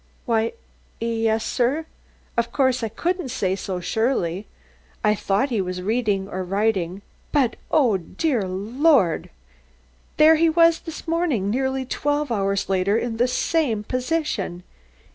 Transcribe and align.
"Why, 0.25 0.53
yes, 0.99 1.45
sir; 1.45 1.85
of 2.35 2.51
course 2.51 2.81
I 2.81 2.89
couldn't 2.89 3.29
say 3.29 3.55
so 3.55 3.79
surely. 3.79 4.47
I 5.03 5.13
thought 5.13 5.49
he 5.51 5.61
was 5.61 5.83
reading 5.83 6.27
or 6.27 6.43
writing, 6.43 7.03
but 7.31 7.55
oh, 7.69 7.97
dear 7.97 8.47
Lord! 8.47 9.29
there 10.17 10.37
he 10.37 10.49
was 10.49 10.79
this 10.79 11.07
morning, 11.07 11.51
nearly 11.51 11.85
twelve 11.85 12.31
hours 12.31 12.67
later, 12.67 12.97
in 12.97 13.11
just 13.11 13.19
the 13.19 13.27
same 13.27 13.83
position." 13.83 14.63